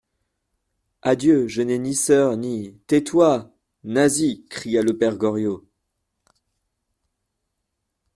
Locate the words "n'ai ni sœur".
1.61-2.35